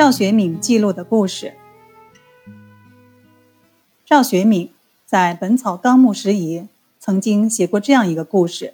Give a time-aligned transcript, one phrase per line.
[0.00, 1.52] 赵学敏记录的故事。
[4.06, 4.70] 赵学敏
[5.04, 6.60] 在《本草纲目拾遗》
[6.98, 8.72] 曾经写过这样一个故事：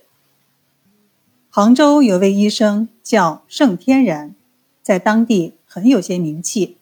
[1.51, 4.37] 杭州有位医生叫盛天然，
[4.85, 6.77] 在当地很有些名气。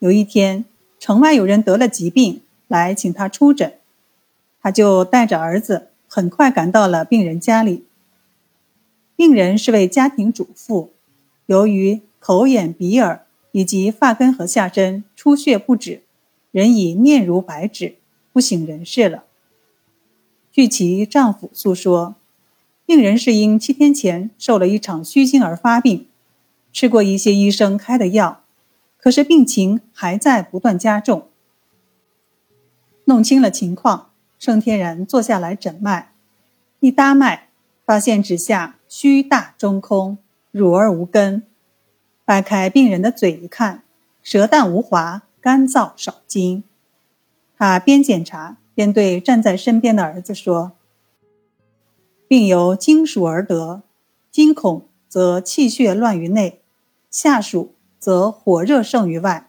[0.00, 0.64] 有一天，
[0.98, 3.74] 城外有人得了疾病，来请他出诊，
[4.60, 7.84] 他就带着儿子，很快赶到了病人家里。
[9.14, 10.90] 病人是位家庭主妇，
[11.46, 13.20] 由于口眼鼻耳
[13.54, 16.02] 以及发根和下身出血不止，
[16.50, 17.94] 人已面如白纸，
[18.32, 19.22] 不省人事了。
[20.50, 22.16] 据其丈夫诉说，
[22.84, 26.08] 病人是因七天前受了一场虚惊而发病，
[26.72, 28.42] 吃过一些医生开的药。
[28.98, 31.28] 可是病情还在不断加重。
[33.04, 36.12] 弄清了情况，盛天然坐下来诊脉，
[36.80, 37.50] 一搭脉，
[37.86, 40.18] 发现指下虚大中空，
[40.50, 41.44] 乳而无根。
[42.24, 43.84] 掰开病人的嘴一看，
[44.22, 46.64] 舌淡无滑，干燥少津。
[47.56, 50.72] 他边检查边对站在身边的儿子说
[52.26, 53.82] ：“病由经暑而得，
[54.30, 56.60] 惊恐则气血乱于内，
[57.10, 57.70] 下暑。”
[58.04, 59.48] 则火热盛于外，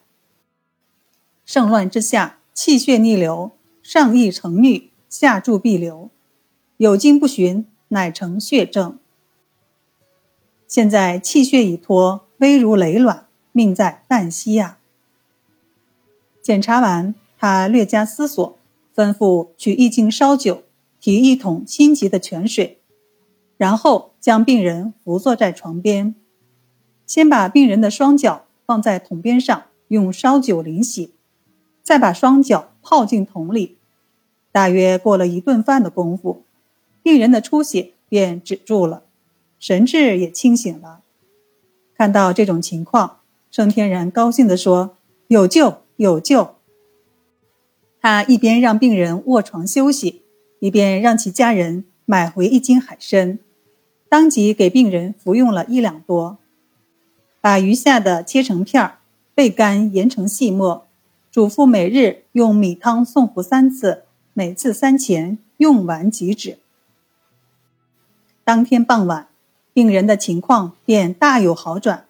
[1.44, 3.52] 盛乱之下，气血逆流，
[3.84, 6.10] 上溢成瘀，下注必流，
[6.78, 8.98] 有经不循，乃成血症。
[10.70, 14.78] 现在气血已脱，危如累卵，命在旦夕呀。
[16.42, 18.58] 检查完，他略加思索，
[18.96, 20.64] 吩咐取一斤烧酒，
[21.00, 22.80] 提一桶心急的泉水，
[23.58, 26.16] 然后将病人扶坐在床边，
[27.06, 28.44] 先把病人的双脚。
[28.68, 31.14] 放在桶边上，用烧酒淋洗，
[31.84, 33.78] 再把双脚泡进桶里。
[34.52, 36.42] 大约过了一顿饭的功夫，
[37.04, 39.04] 病人的出血便止住了，
[39.60, 41.02] 神志也清醒了。
[41.98, 46.56] 看到这种情况，盛天然高兴地说：“有救，有救！”
[48.02, 50.22] 他一边让病人卧床休息，
[50.60, 53.40] 一边让其家人买回一斤海参，
[54.10, 56.38] 当即给病人服用了一两多。
[57.42, 58.98] 把余下的切成片儿，
[59.36, 60.86] 焙干研成细末，
[61.32, 64.04] 嘱咐每日用米汤送服三次，
[64.34, 66.58] 每次三钱，用完即止。
[68.44, 69.28] 当天傍晚，
[69.76, 72.06] 病人的情况便大有好转。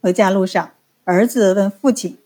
[0.00, 0.70] 回家路上，
[1.04, 2.16] 儿子问父亲：“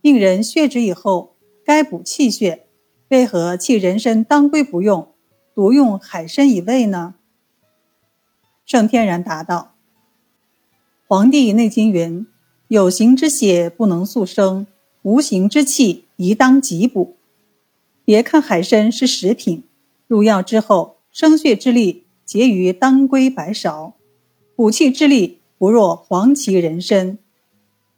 [0.00, 1.34] 病人血脂以后，
[1.64, 2.66] 该补气血，
[3.08, 5.12] 为何弃人参当归不用，
[5.56, 7.16] 独用海参一味呢？”
[8.64, 9.74] 盛天然答道。
[11.08, 12.24] 《黄帝内经》云
[12.68, 14.68] ：“有形之血不能速生，
[15.02, 17.16] 无形之气宜当急补。
[18.04, 19.64] 别看海参是食品，
[20.06, 23.92] 入药之后，生血之力结于当归、白芍，
[24.56, 27.18] 补气之力不若黄芪、人参。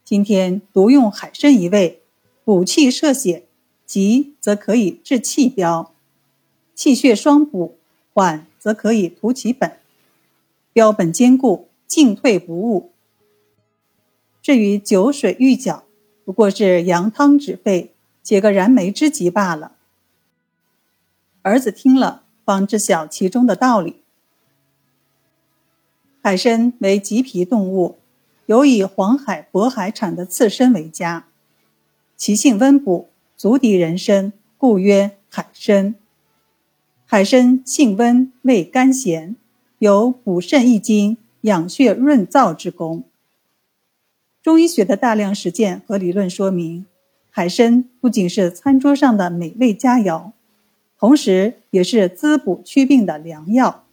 [0.05, 2.03] 今天独用海参一味，
[2.45, 3.47] 补气摄血，
[3.85, 5.93] 急则可以治气标，
[6.75, 7.77] 气血双补；
[8.13, 9.79] 缓则可以图其本，
[10.73, 12.93] 标本兼顾，进退不误。”
[14.43, 15.85] 至于酒水玉脚，
[16.25, 19.73] 不过是羊汤止沸，解个燃眉之急罢了。
[21.43, 24.03] 儿子听了，方知晓其中的道理。
[26.27, 27.99] 海参为棘皮动物，
[28.47, 31.27] 尤以黄海、渤海产的刺参为佳，
[32.17, 35.95] 其性温补，足敌人参，故曰海参。
[37.05, 39.37] 海参性温，味甘咸，
[39.79, 43.05] 有补肾益精、养血润燥之功。
[44.43, 46.87] 中医学的大量实践和理论说明，
[47.31, 50.33] 海参不仅是餐桌上的美味佳肴，
[50.99, 53.85] 同时也是滋补祛病的良药。